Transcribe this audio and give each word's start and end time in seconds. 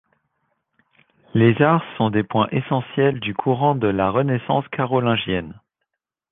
Les 1.35 1.61
arts 1.61 1.83
sont 1.95 2.09
des 2.09 2.23
points 2.23 2.47
essentielles 2.49 3.19
du 3.19 3.35
courant 3.35 3.75
de 3.75 3.85
la 3.85 4.09
renaissance 4.09 4.67
carolingienne. 4.69 5.53